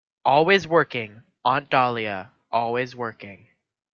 Always 0.25 0.67
working, 0.67 1.21
Aunt 1.45 1.69
Dahlia, 1.69 2.31
always 2.51 2.95
working. 2.95 3.49